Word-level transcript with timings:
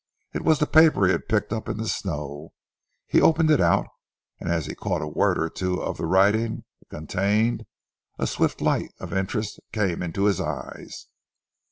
It 0.33 0.41
was 0.41 0.57
the 0.57 0.65
paper 0.65 1.05
he 1.05 1.11
had 1.11 1.29
picked 1.29 1.53
up 1.53 1.69
in 1.69 1.77
the 1.77 1.87
snow. 1.87 2.53
He 3.05 3.21
opened 3.21 3.51
it 3.51 3.61
out, 3.61 3.85
and 4.39 4.49
as 4.49 4.65
he 4.65 4.73
caught 4.73 5.03
a 5.03 5.07
word 5.07 5.37
or 5.37 5.47
two 5.47 5.79
of 5.79 5.97
the 5.97 6.07
writing 6.07 6.63
it 6.81 6.89
contained, 6.89 7.67
a 8.17 8.25
swift 8.25 8.61
light 8.61 8.95
of 8.99 9.13
interest 9.13 9.59
came 9.71 10.01
into 10.01 10.23
his 10.23 10.41
eyes. 10.41 11.05